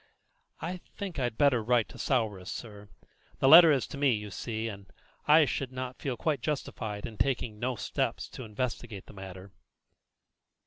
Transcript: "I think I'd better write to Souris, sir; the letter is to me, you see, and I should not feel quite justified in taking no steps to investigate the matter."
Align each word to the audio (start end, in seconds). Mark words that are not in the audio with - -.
"I 0.59 0.77
think 0.97 1.19
I'd 1.19 1.37
better 1.37 1.63
write 1.63 1.87
to 1.89 1.99
Souris, 1.99 2.51
sir; 2.51 2.89
the 3.37 3.47
letter 3.47 3.71
is 3.71 3.85
to 3.89 3.99
me, 3.99 4.13
you 4.13 4.31
see, 4.31 4.67
and 4.67 4.91
I 5.27 5.45
should 5.45 5.71
not 5.71 5.99
feel 6.01 6.17
quite 6.17 6.41
justified 6.41 7.05
in 7.05 7.19
taking 7.19 7.59
no 7.59 7.75
steps 7.75 8.27
to 8.29 8.43
investigate 8.43 9.05
the 9.05 9.13
matter." 9.13 9.51